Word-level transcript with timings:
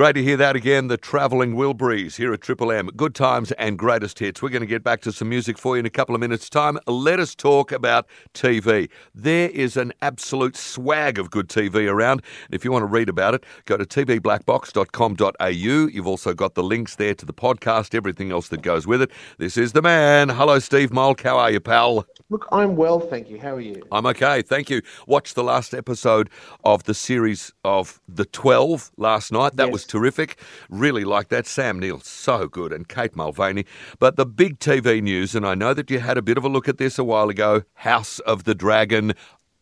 Great 0.00 0.14
to 0.14 0.22
hear 0.22 0.38
that 0.38 0.56
again. 0.56 0.88
The 0.88 0.96
travelling 0.96 1.56
Wilburys 1.56 2.16
here 2.16 2.32
at 2.32 2.40
Triple 2.40 2.72
M. 2.72 2.86
Good 2.96 3.14
times 3.14 3.52
and 3.52 3.78
greatest 3.78 4.18
hits. 4.18 4.40
We're 4.40 4.48
going 4.48 4.62
to 4.62 4.66
get 4.66 4.82
back 4.82 5.02
to 5.02 5.12
some 5.12 5.28
music 5.28 5.58
for 5.58 5.76
you 5.76 5.80
in 5.80 5.84
a 5.84 5.90
couple 5.90 6.14
of 6.14 6.22
minutes' 6.22 6.48
time. 6.48 6.78
Let 6.86 7.20
us 7.20 7.34
talk 7.34 7.70
about 7.70 8.06
TV. 8.32 8.88
There 9.14 9.50
is 9.50 9.76
an 9.76 9.92
absolute 10.00 10.56
swag 10.56 11.18
of 11.18 11.30
good 11.30 11.48
TV 11.48 11.86
around. 11.86 12.22
If 12.50 12.64
you 12.64 12.72
want 12.72 12.80
to 12.84 12.86
read 12.86 13.10
about 13.10 13.34
it, 13.34 13.44
go 13.66 13.76
to 13.76 13.84
tvblackbox.com.au. 13.84 15.46
You've 15.46 16.06
also 16.06 16.32
got 16.32 16.54
the 16.54 16.62
links 16.62 16.96
there 16.96 17.14
to 17.14 17.26
the 17.26 17.34
podcast, 17.34 17.94
everything 17.94 18.32
else 18.32 18.48
that 18.48 18.62
goes 18.62 18.86
with 18.86 19.02
it. 19.02 19.10
This 19.36 19.58
is 19.58 19.72
the 19.72 19.82
man. 19.82 20.30
Hello, 20.30 20.60
Steve 20.60 20.94
Molk. 20.94 21.20
How 21.20 21.36
are 21.36 21.50
you, 21.50 21.60
pal? 21.60 22.06
Look, 22.30 22.46
I'm 22.52 22.76
well, 22.76 23.00
thank 23.00 23.28
you. 23.28 23.40
How 23.40 23.56
are 23.56 23.60
you? 23.60 23.82
I'm 23.90 24.06
okay, 24.06 24.40
thank 24.40 24.70
you. 24.70 24.82
Watched 25.08 25.34
the 25.34 25.42
last 25.42 25.74
episode 25.74 26.30
of 26.64 26.84
the 26.84 26.94
series 26.94 27.52
of 27.64 28.00
The 28.08 28.24
12 28.24 28.92
last 28.96 29.32
night. 29.32 29.56
That 29.56 29.66
Yes. 29.66 29.72
was 29.72 29.84
terrific. 29.84 30.38
Really 30.68 31.02
like 31.02 31.28
that. 31.30 31.48
Sam 31.48 31.80
Neill, 31.80 31.98
so 31.98 32.46
good, 32.46 32.72
and 32.72 32.86
Kate 32.86 33.14
Mulvany. 33.14 33.66
But 33.98 34.14
the 34.14 34.26
big 34.26 34.60
TV 34.60 35.00
news, 35.02 35.34
and 35.34 35.44
I 35.44 35.56
know 35.56 35.74
that 35.74 35.90
you 35.90 35.98
had 35.98 36.16
a 36.16 36.22
bit 36.22 36.38
of 36.38 36.44
a 36.44 36.48
look 36.48 36.68
at 36.68 36.78
this 36.78 37.00
a 37.00 37.04
while 37.04 37.30
ago 37.30 37.64
House 37.74 38.20
of 38.20 38.44
the 38.44 38.54
Dragon, 38.54 39.12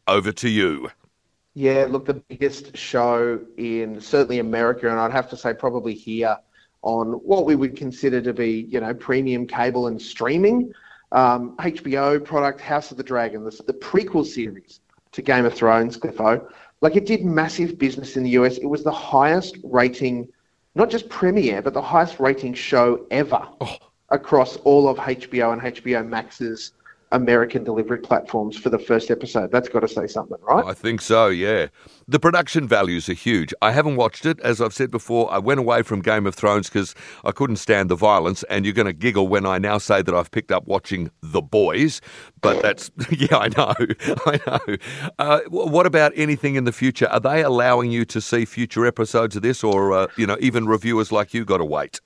over 0.07 0.31
to 0.33 0.49
you. 0.51 0.91
Yeah, 1.55 1.87
look, 1.89 2.05
the 2.05 2.15
biggest 2.29 2.77
show 2.77 3.41
in 3.57 4.01
certainly 4.01 4.39
America, 4.41 4.91
and 4.91 5.01
I'd 5.01 5.11
have 5.13 5.31
to 5.31 5.37
say 5.37 5.55
probably 5.55 5.95
here 5.95 6.37
on 6.83 7.13
what 7.15 7.47
we 7.47 7.57
would 7.57 7.77
consider 7.77 8.21
to 8.21 8.33
be, 8.33 8.67
you 8.71 8.79
know, 8.81 8.95
premium 8.95 9.47
cable 9.47 9.87
and 9.87 10.01
streaming. 10.01 10.73
Um, 11.13 11.57
HBO 11.57 12.23
product, 12.23 12.61
House 12.61 12.91
of 12.91 12.97
the 12.97 13.03
Dragon, 13.03 13.45
the, 13.45 13.63
the 13.67 13.73
prequel 13.73 14.27
series 14.27 14.81
to 15.13 15.23
Game 15.23 15.45
of 15.47 15.55
Thrones, 15.55 15.97
Cliffo. 15.97 16.47
Like 16.81 16.97
it 16.97 17.07
did 17.07 17.25
massive 17.25 17.79
business 17.79 18.17
in 18.17 18.23
the 18.23 18.31
US. 18.31 18.59
It 18.59 18.67
was 18.67 18.85
the 18.85 18.93
highest 18.93 19.57
rating, 19.65 20.29
not 20.75 20.91
just 20.91 21.09
premiere, 21.09 21.63
but 21.63 21.73
the 21.75 21.83
highest 21.83 22.21
rating 22.21 22.55
show 22.55 23.07
ever 23.11 23.47
across 24.11 24.57
all 24.59 24.89
of 24.89 24.99
HBO 24.99 25.53
and 25.53 25.63
HBO 25.63 26.07
Max's 26.07 26.73
American 27.13 27.65
delivery 27.65 27.99
platforms 27.99 28.57
for 28.57 28.69
the 28.69 28.79
first 28.79 29.11
episode. 29.11 29.51
That's 29.51 29.69
got 29.69 29.81
to 29.81 29.89
say 29.89 30.07
something, 30.07 30.37
right? 30.43 30.65
I 30.65 30.75
think 30.75 31.01
so, 31.01 31.29
yeah. 31.29 31.69
The 32.07 32.19
production 32.19 32.69
values 32.69 33.09
are 33.09 33.15
huge. 33.15 33.55
I 33.63 33.73
haven't 33.73 33.97
watched 33.97 34.27
it. 34.27 34.39
As 34.41 34.61
I've 34.61 34.75
said 34.75 34.91
before, 34.91 35.33
I 35.33 35.39
went 35.39 35.59
away 35.59 35.83
from 35.83 36.01
Game 36.01 36.27
of 36.27 36.35
Thrones 36.35 36.69
because 36.69 36.95
I 37.25 37.33
couldn't 37.33 37.57
stand 37.57 37.89
the 37.91 37.95
violence. 37.95 38.43
And 38.45 38.67
you're 38.67 38.75
going 38.75 38.87
to 38.87 38.93
giggle 38.93 39.27
when 39.27 39.47
I 39.47 39.59
now 39.59 39.79
say 39.79 40.03
that 40.03 40.15
I've 40.15 40.31
picked 40.31 40.53
up 40.53 40.67
watching 40.67 41.11
The 41.23 41.41
Boys. 41.41 42.03
But 42.43 42.63
that's, 42.63 42.91
yeah, 43.11 43.39
I 43.39 43.49
know. 43.49 43.75
I 44.27 44.41
know. 44.47 44.77
Uh, 45.19 45.41
what 45.49 45.87
about 45.87 46.13
anything 46.15 46.57
in 46.57 46.65
the 46.65 46.73
future? 46.73 47.09
Are 47.09 47.21
they 47.21 47.43
allowing 47.43 47.91
you 47.91 48.05
to 48.07 48.21
see 48.21 48.45
future 48.45 48.85
episodes 48.85 49.35
of 49.35 49.43
this? 49.43 49.65
Or, 49.65 49.93
uh, 49.93 50.07
you 50.19 50.27
know, 50.27 50.37
even 50.41 50.67
reviewers 50.67 51.11
like 51.11 51.33
you 51.33 51.47
got 51.47 51.59
to 51.59 51.65
wait? 51.65 52.03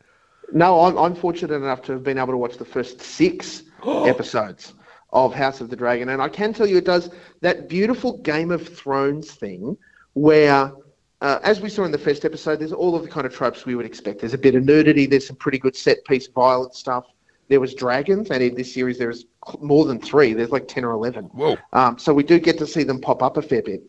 No, 0.53 0.83
I'm, 0.83 0.97
I'm 0.97 1.15
fortunate 1.17 1.57
enough 1.57 1.83
to 1.83 1.93
have 1.93 2.05
been 2.05 2.19
able 2.19 2.35
to 2.35 2.37
watch 2.37 2.59
the 2.59 2.65
first 2.65 3.01
six 3.01 3.65
episodes 3.87 4.75
of 5.13 5.35
House 5.35 5.61
of 5.61 5.69
the 5.69 5.77
Dragon, 5.77 6.09
and 6.09 6.23
I 6.23 6.29
can 6.29 6.53
tell 6.55 6.67
you 6.67 6.79
it 6.79 6.85
does 6.85 7.11
that 7.41 7.69
beautiful 7.69 8.19
Game 8.19 8.51
of 8.51 8.67
Thrones 8.67 9.31
thing 9.33 9.77
where, 10.15 10.73
uh, 11.21 11.39
as 11.43 11.61
we 11.61 11.69
saw 11.69 11.85
in 11.85 11.93
the 11.93 11.99
first 11.99 12.25
episode, 12.25 12.59
there's 12.59 12.73
all 12.73 12.95
of 12.97 13.03
the 13.03 13.09
kind 13.09 13.27
of 13.27 13.35
tropes 13.35 13.67
we 13.67 13.75
would 13.75 13.87
expect. 13.87 14.21
There's 14.21 14.35
a 14.35 14.39
bit 14.39 14.55
of 14.55 14.65
nudity, 14.65 15.07
there's 15.07 15.27
some 15.27 15.37
pretty 15.37 15.59
good 15.59 15.77
set 15.77 16.05
piece 16.05 16.27
violent 16.29 16.75
stuff. 16.75 17.07
There 17.49 17.61
was 17.61 17.75
dragons, 17.75 18.31
and 18.31 18.43
in 18.43 18.55
this 18.55 18.73
series 18.73 18.99
there's 18.99 19.27
more 19.61 19.85
than 19.85 20.01
three. 20.01 20.33
There's 20.33 20.51
like 20.51 20.69
ten 20.69 20.85
or 20.85 20.93
eleven. 20.93 21.25
Whoa. 21.27 21.57
Um, 21.75 21.99
so 21.99 22.15
we 22.15 22.23
do 22.23 22.39
get 22.39 22.57
to 22.59 22.67
see 22.67 22.83
them 22.83 23.01
pop 23.01 23.23
up 23.23 23.37
a 23.37 23.43
fair 23.43 23.63
bit. 23.63 23.83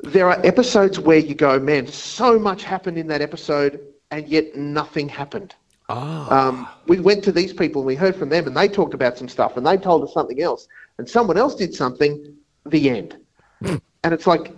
There 0.00 0.28
are 0.30 0.40
episodes 0.46 0.98
where 0.98 1.18
you 1.18 1.34
go, 1.34 1.58
man, 1.58 1.86
so 1.86 2.38
much 2.38 2.64
happened 2.64 2.96
in 2.96 3.08
that 3.08 3.20
episode, 3.20 3.80
and 4.10 4.26
yet 4.28 4.56
nothing 4.56 5.08
happened. 5.08 5.54
Um, 5.88 6.68
we 6.86 7.00
went 7.00 7.24
to 7.24 7.32
these 7.32 7.52
people 7.52 7.82
and 7.82 7.86
we 7.86 7.94
heard 7.94 8.16
from 8.16 8.28
them, 8.28 8.46
and 8.46 8.56
they 8.56 8.68
talked 8.68 8.94
about 8.94 9.16
some 9.16 9.28
stuff, 9.28 9.56
and 9.56 9.66
they 9.66 9.76
told 9.76 10.04
us 10.04 10.12
something 10.12 10.40
else, 10.42 10.68
and 10.98 11.08
someone 11.08 11.38
else 11.38 11.54
did 11.54 11.74
something. 11.74 12.34
The 12.66 12.90
end, 12.90 13.16
and 13.62 13.80
it's 14.04 14.26
like, 14.26 14.52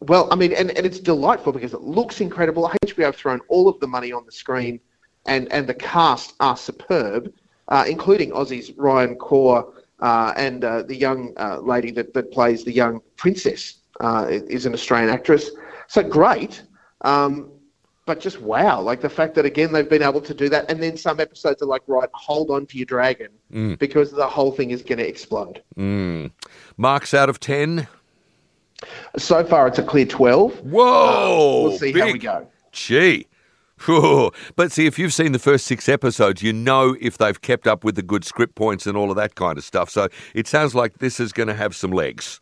well, 0.00 0.28
I 0.32 0.36
mean, 0.36 0.52
and, 0.54 0.70
and 0.70 0.86
it's 0.86 0.98
delightful 0.98 1.52
because 1.52 1.74
it 1.74 1.82
looks 1.82 2.22
incredible. 2.22 2.70
HBO 2.86 3.04
have 3.04 3.16
thrown 3.16 3.40
all 3.48 3.68
of 3.68 3.78
the 3.80 3.86
money 3.86 4.12
on 4.12 4.24
the 4.24 4.32
screen, 4.32 4.80
and 5.26 5.52
and 5.52 5.66
the 5.66 5.74
cast 5.74 6.34
are 6.40 6.56
superb, 6.56 7.34
uh, 7.68 7.84
including 7.86 8.32
Aussie's 8.32 8.72
Ryan 8.78 9.16
Corr 9.16 9.70
uh, 10.00 10.32
and 10.36 10.64
uh, 10.64 10.82
the 10.82 10.96
young 10.96 11.32
uh, 11.36 11.58
lady 11.60 11.90
that, 11.92 12.14
that 12.14 12.32
plays 12.32 12.64
the 12.64 12.72
young 12.72 13.00
princess 13.16 13.80
uh, 14.00 14.26
is 14.28 14.66
an 14.66 14.72
Australian 14.72 15.10
actress. 15.10 15.50
So 15.88 16.02
great. 16.02 16.62
Um, 17.02 17.50
but 18.10 18.18
just 18.18 18.40
wow, 18.40 18.80
like 18.80 19.02
the 19.02 19.08
fact 19.08 19.36
that 19.36 19.44
again 19.44 19.70
they've 19.70 19.88
been 19.88 20.02
able 20.02 20.20
to 20.20 20.34
do 20.34 20.48
that, 20.48 20.68
and 20.68 20.82
then 20.82 20.96
some 20.96 21.20
episodes 21.20 21.62
are 21.62 21.66
like, 21.66 21.82
right, 21.86 22.08
hold 22.12 22.50
on 22.50 22.66
to 22.66 22.76
your 22.76 22.84
dragon 22.84 23.28
mm. 23.52 23.78
because 23.78 24.10
the 24.10 24.26
whole 24.26 24.50
thing 24.50 24.72
is 24.72 24.82
going 24.82 24.98
to 24.98 25.06
explode. 25.06 25.62
Mm. 25.78 26.32
Marks 26.76 27.14
out 27.14 27.28
of 27.28 27.38
10? 27.38 27.86
So 29.16 29.44
far, 29.44 29.68
it's 29.68 29.78
a 29.78 29.84
clear 29.84 30.06
twelve. 30.06 30.58
Whoa! 30.58 30.82
Uh, 30.82 31.68
we'll 31.68 31.78
see 31.78 31.92
how 31.92 32.06
we 32.06 32.18
go. 32.18 32.48
Gee. 32.72 33.28
Whew. 33.86 34.32
But 34.56 34.72
see, 34.72 34.86
if 34.86 34.98
you've 34.98 35.14
seen 35.14 35.30
the 35.30 35.38
first 35.38 35.66
six 35.66 35.88
episodes, 35.88 36.42
you 36.42 36.52
know 36.52 36.96
if 37.00 37.16
they've 37.16 37.40
kept 37.40 37.68
up 37.68 37.84
with 37.84 37.94
the 37.94 38.02
good 38.02 38.24
script 38.24 38.56
points 38.56 38.88
and 38.88 38.96
all 38.96 39.10
of 39.10 39.16
that 39.18 39.36
kind 39.36 39.56
of 39.56 39.62
stuff. 39.62 39.88
So 39.88 40.08
it 40.34 40.48
sounds 40.48 40.74
like 40.74 40.98
this 40.98 41.20
is 41.20 41.32
going 41.32 41.46
to 41.46 41.54
have 41.54 41.76
some 41.76 41.92
legs. 41.92 42.40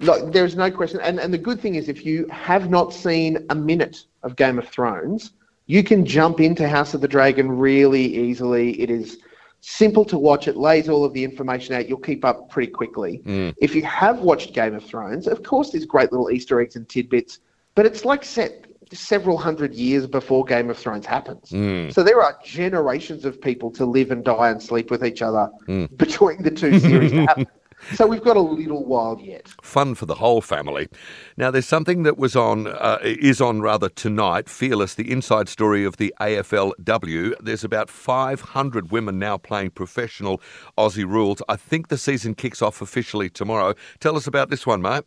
Look, 0.00 0.32
there 0.32 0.44
is 0.44 0.56
no 0.56 0.70
question, 0.70 1.00
and 1.00 1.18
and 1.18 1.32
the 1.32 1.38
good 1.38 1.58
thing 1.58 1.74
is, 1.74 1.88
if 1.88 2.04
you 2.04 2.26
have 2.28 2.68
not 2.68 2.92
seen 2.92 3.38
a 3.48 3.54
minute 3.54 4.04
of 4.26 4.36
Game 4.36 4.58
of 4.58 4.68
Thrones, 4.68 5.32
you 5.66 5.82
can 5.82 6.04
jump 6.04 6.40
into 6.40 6.68
House 6.68 6.92
of 6.94 7.00
the 7.00 7.08
Dragon 7.08 7.50
really 7.50 8.04
easily. 8.04 8.80
It 8.80 8.90
is 8.90 9.18
simple 9.60 10.04
to 10.04 10.18
watch. 10.18 10.48
It 10.48 10.56
lays 10.56 10.88
all 10.88 11.04
of 11.04 11.12
the 11.12 11.24
information 11.24 11.74
out. 11.74 11.88
You'll 11.88 11.98
keep 11.98 12.24
up 12.24 12.50
pretty 12.50 12.70
quickly. 12.70 13.22
Mm. 13.24 13.54
If 13.60 13.74
you 13.74 13.82
have 13.84 14.20
watched 14.20 14.52
Game 14.52 14.74
of 14.74 14.84
Thrones, 14.84 15.26
of 15.26 15.42
course, 15.42 15.70
there's 15.70 15.86
great 15.86 16.12
little 16.12 16.30
Easter 16.30 16.60
eggs 16.60 16.76
and 16.76 16.88
tidbits, 16.88 17.38
but 17.74 17.86
it's 17.86 18.04
like 18.04 18.24
set 18.24 18.66
several 18.92 19.36
hundred 19.36 19.74
years 19.74 20.06
before 20.06 20.44
Game 20.44 20.70
of 20.70 20.78
Thrones 20.78 21.06
happens. 21.06 21.50
Mm. 21.50 21.92
So 21.92 22.02
there 22.02 22.22
are 22.22 22.38
generations 22.44 23.24
of 23.24 23.40
people 23.40 23.70
to 23.72 23.84
live 23.84 24.10
and 24.10 24.24
die 24.24 24.50
and 24.50 24.62
sleep 24.62 24.90
with 24.90 25.04
each 25.04 25.22
other 25.22 25.50
mm. 25.66 25.96
between 25.96 26.42
the 26.42 26.50
two 26.50 26.78
series 26.78 27.10
to 27.18 27.26
happen. 27.26 27.46
So 27.94 28.06
we've 28.06 28.22
got 28.22 28.36
a 28.36 28.40
little 28.40 28.84
while 28.84 29.18
yet. 29.20 29.48
Fun 29.62 29.94
for 29.94 30.06
the 30.06 30.16
whole 30.16 30.40
family. 30.40 30.88
Now, 31.36 31.50
there's 31.50 31.66
something 31.66 32.02
that 32.02 32.18
was 32.18 32.34
on, 32.34 32.66
uh, 32.66 32.98
is 33.02 33.40
on 33.40 33.60
rather 33.60 33.88
tonight. 33.88 34.48
Fearless, 34.48 34.94
the 34.94 35.10
inside 35.10 35.48
story 35.48 35.84
of 35.84 35.96
the 35.96 36.14
AFLW. 36.20 37.34
There's 37.40 37.64
about 37.64 37.90
500 37.90 38.90
women 38.90 39.18
now 39.18 39.36
playing 39.36 39.70
professional 39.70 40.40
Aussie 40.76 41.06
rules. 41.06 41.42
I 41.48 41.56
think 41.56 41.88
the 41.88 41.98
season 41.98 42.34
kicks 42.34 42.62
off 42.62 42.80
officially 42.80 43.30
tomorrow. 43.30 43.74
Tell 44.00 44.16
us 44.16 44.26
about 44.26 44.50
this 44.50 44.66
one, 44.66 44.82
mate. 44.82 45.04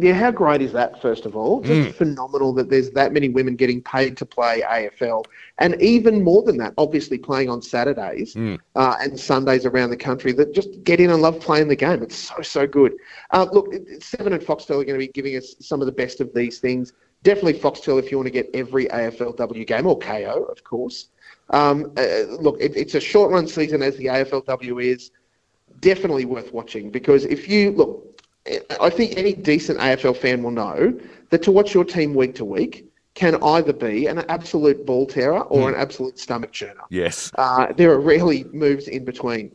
Yeah, 0.00 0.12
how 0.12 0.30
great 0.30 0.62
is 0.62 0.72
that, 0.72 1.02
first 1.02 1.26
of 1.26 1.34
all? 1.34 1.60
Just 1.60 1.96
phenomenal 1.96 2.52
that 2.54 2.70
there's 2.70 2.90
that 2.92 3.12
many 3.12 3.28
women 3.28 3.56
getting 3.56 3.82
paid 3.82 4.16
to 4.18 4.26
play 4.26 4.62
AFL. 4.62 5.24
And 5.58 5.80
even 5.82 6.22
more 6.22 6.42
than 6.42 6.56
that, 6.58 6.72
obviously 6.78 7.18
playing 7.18 7.50
on 7.50 7.60
Saturdays 7.60 8.36
uh, 8.76 8.96
and 9.00 9.18
Sundays 9.18 9.66
around 9.66 9.90
the 9.90 9.96
country 9.96 10.32
that 10.32 10.54
just 10.54 10.84
get 10.84 11.00
in 11.00 11.10
and 11.10 11.20
love 11.20 11.40
playing 11.40 11.66
the 11.66 11.76
game. 11.76 12.02
It's 12.02 12.14
so, 12.16 12.42
so 12.42 12.66
good. 12.66 12.94
Uh, 13.32 13.46
look, 13.52 13.72
Seven 14.00 14.32
and 14.32 14.42
Foxtel 14.42 14.80
are 14.80 14.84
going 14.84 14.86
to 14.86 14.98
be 14.98 15.08
giving 15.08 15.36
us 15.36 15.56
some 15.60 15.80
of 15.80 15.86
the 15.86 15.92
best 15.92 16.20
of 16.20 16.32
these 16.32 16.60
things. 16.60 16.92
Definitely 17.24 17.54
Foxtel 17.54 17.98
if 17.98 18.12
you 18.12 18.18
want 18.18 18.28
to 18.28 18.32
get 18.32 18.48
every 18.54 18.86
AFLW 18.86 19.66
game, 19.66 19.86
or 19.86 19.98
Kayo, 19.98 20.48
of 20.50 20.62
course. 20.62 21.08
Um, 21.50 21.92
uh, 21.96 22.22
look, 22.38 22.60
it, 22.60 22.76
it's 22.76 22.94
a 22.94 23.00
short 23.00 23.32
run 23.32 23.48
season 23.48 23.82
as 23.82 23.96
the 23.96 24.06
AFLW 24.06 24.84
is 24.84 25.10
definitely 25.80 26.24
worth 26.24 26.52
watching 26.52 26.90
because 26.90 27.24
if 27.24 27.48
you 27.48 27.72
look, 27.72 28.17
I 28.80 28.90
think 28.90 29.16
any 29.16 29.32
decent 29.34 29.78
AFL 29.78 30.16
fan 30.16 30.42
will 30.42 30.50
know 30.50 30.98
that 31.30 31.42
to 31.42 31.52
watch 31.52 31.74
your 31.74 31.84
team 31.84 32.14
week 32.14 32.34
to 32.36 32.44
week 32.44 32.88
can 33.14 33.42
either 33.42 33.72
be 33.72 34.06
an 34.06 34.18
absolute 34.28 34.86
ball 34.86 35.04
terror 35.04 35.40
or 35.40 35.68
an 35.68 35.74
absolute 35.74 36.18
stomach 36.18 36.52
churner. 36.52 36.84
Yes. 36.88 37.32
Uh, 37.36 37.72
there 37.72 37.90
are 37.90 38.00
rarely 38.00 38.44
moves 38.52 38.86
in 38.86 39.04
between. 39.04 39.50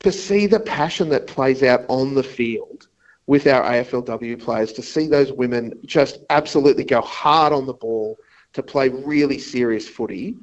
To 0.00 0.10
see 0.10 0.46
the 0.46 0.60
passion 0.60 1.08
that 1.10 1.26
plays 1.28 1.62
out 1.62 1.84
on 1.88 2.14
the 2.14 2.24
field 2.24 2.88
with 3.26 3.46
our 3.46 3.62
AFLW 3.62 4.40
players, 4.40 4.72
to 4.72 4.82
see 4.82 5.06
those 5.06 5.32
women 5.32 5.78
just 5.86 6.18
absolutely 6.28 6.84
go 6.84 7.00
hard 7.02 7.52
on 7.52 7.66
the 7.66 7.72
ball 7.72 8.18
to 8.52 8.62
play 8.62 8.88
really 8.88 9.38
serious 9.38 9.88
footy, 9.88 10.36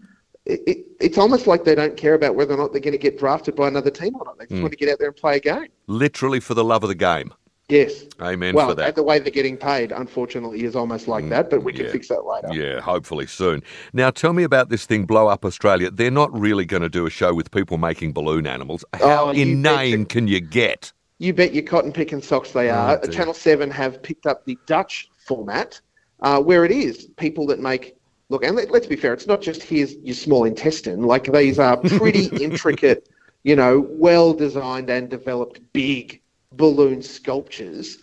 it, 0.46 0.62
it, 0.66 0.86
it's 1.00 1.18
almost 1.18 1.48
like 1.48 1.64
they 1.64 1.76
don't 1.76 1.98
care 1.98 2.14
about 2.14 2.36
whether 2.36 2.54
or 2.54 2.58
not 2.58 2.72
they're 2.72 2.82
going 2.82 2.94
to 2.94 2.98
get 2.98 3.20
drafted 3.20 3.56
by 3.56 3.68
another 3.68 3.92
team 3.92 4.16
or 4.16 4.26
not. 4.26 4.40
They 4.40 4.46
just 4.48 4.62
want 4.62 4.72
to 4.72 4.78
get 4.78 4.90
out 4.90 4.98
there 4.98 5.10
and 5.10 5.18
play 5.18 5.38
a 5.38 5.40
game. 5.40 5.68
Literally 5.88 6.40
for 6.40 6.54
the 6.54 6.64
love 6.64 6.84
of 6.84 6.88
the 6.88 6.96
game. 6.96 7.34
Yes. 7.72 8.06
Amen 8.20 8.54
well, 8.54 8.70
for 8.70 8.76
that. 8.76 8.96
the 8.96 9.04
way 9.04 9.18
they're 9.20 9.32
getting 9.32 9.56
paid, 9.56 9.94
unfortunately, 9.94 10.64
is 10.64 10.76
almost 10.76 11.08
like 11.08 11.30
that, 11.30 11.50
but 11.50 11.64
we 11.64 11.72
can 11.72 11.86
yeah. 11.86 11.92
fix 11.92 12.10
that 12.10 12.26
later. 12.26 12.50
Yeah, 12.52 12.82
hopefully 12.82 13.28
soon. 13.28 13.64
Now, 13.94 14.12
tell 14.12 14.34
me 14.34 14.44
about 14.44 14.68
this 14.68 14.86
thing, 14.86 15.06
Blow 15.06 15.28
Up 15.28 15.46
Australia. 15.46 15.90
They're 15.90 16.12
not 16.12 16.38
really 16.38 16.66
going 16.66 16.82
to 16.82 16.90
do 16.90 17.06
a 17.06 17.10
show 17.10 17.34
with 17.34 17.50
people 17.50 17.78
making 17.78 18.12
balloon 18.12 18.46
animals. 18.46 18.84
How 18.94 19.28
Oh, 19.28 19.30
inane 19.32 20.04
betcha. 20.04 20.06
can 20.06 20.28
you 20.28 20.42
get? 20.42 20.92
You 21.20 21.34
bet 21.34 21.54
your 21.54 21.64
cotton 21.64 21.94
picking 21.94 22.22
socks 22.22 22.52
they 22.52 22.70
are. 22.70 23.00
Oh. 23.02 23.08
Channel 23.08 23.34
7 23.34 23.72
have 23.72 24.04
picked 24.04 24.26
up 24.26 24.44
the 24.46 24.58
Dutch 24.66 25.10
format 25.26 25.80
uh, 26.20 26.42
where 26.42 26.66
it 26.66 26.72
is 26.72 27.08
people 27.16 27.46
that 27.48 27.60
make 27.60 27.96
look, 28.30 28.44
and 28.44 28.56
let, 28.56 28.70
us 28.74 28.86
be 28.86 28.96
fair, 28.96 29.14
it's 29.14 29.28
not 29.28 29.42
just 29.42 29.64
here's 29.64 29.96
your 29.98 30.16
small 30.16 30.44
intestine. 30.46 31.04
Like 31.04 31.32
these 31.32 31.60
are 31.60 31.78
pretty 31.78 32.26
intricate, 32.44 33.08
you 33.44 33.56
know, 33.56 33.86
well 33.90 34.34
designed 34.34 34.90
and 34.90 35.10
developed 35.10 35.62
big 35.74 36.22
balloon 36.54 37.02
sculptures. 37.02 37.98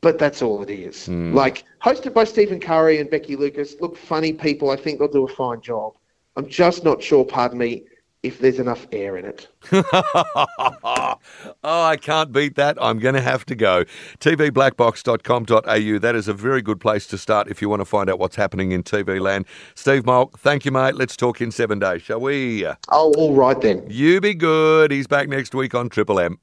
But 0.00 0.18
that's 0.18 0.42
all 0.42 0.62
it 0.62 0.70
is. 0.70 1.06
Mm. 1.08 1.34
Like 1.34 1.64
hosted 1.82 2.12
by 2.12 2.24
Stephen 2.24 2.58
Curry 2.58 2.98
and 2.98 3.08
Becky 3.08 3.36
Lucas. 3.36 3.76
Look, 3.80 3.96
funny 3.96 4.32
people. 4.32 4.70
I 4.70 4.76
think 4.76 4.98
they'll 4.98 5.08
do 5.08 5.24
a 5.24 5.32
fine 5.32 5.60
job. 5.60 5.94
I'm 6.36 6.48
just 6.48 6.82
not 6.82 7.02
sure. 7.02 7.24
Pardon 7.24 7.58
me 7.58 7.84
if 8.22 8.38
there's 8.38 8.58
enough 8.58 8.86
air 8.92 9.16
in 9.16 9.24
it. 9.24 9.48
oh, 9.72 11.16
I 11.62 11.96
can't 12.00 12.32
beat 12.32 12.54
that. 12.54 12.78
I'm 12.80 12.98
going 12.98 13.14
to 13.14 13.20
have 13.20 13.44
to 13.46 13.54
go. 13.54 13.84
TVBlackbox.com.au. 14.20 15.98
That 15.98 16.14
is 16.14 16.28
a 16.28 16.34
very 16.34 16.62
good 16.62 16.80
place 16.80 17.06
to 17.08 17.18
start 17.18 17.48
if 17.48 17.60
you 17.60 17.68
want 17.68 17.80
to 17.80 17.84
find 17.84 18.08
out 18.08 18.18
what's 18.18 18.36
happening 18.36 18.72
in 18.72 18.84
TV 18.84 19.20
land. 19.20 19.46
Steve 19.74 20.06
Molk, 20.06 20.38
thank 20.38 20.64
you, 20.64 20.70
mate. 20.70 20.94
Let's 20.94 21.16
talk 21.16 21.40
in 21.40 21.50
seven 21.50 21.80
days, 21.80 22.02
shall 22.02 22.20
we? 22.20 22.64
Oh, 22.90 23.12
all 23.16 23.34
right 23.34 23.60
then. 23.60 23.84
You 23.88 24.20
be 24.20 24.34
good. 24.34 24.92
He's 24.92 25.08
back 25.08 25.28
next 25.28 25.54
week 25.54 25.74
on 25.74 25.88
Triple 25.88 26.20
M. 26.20 26.38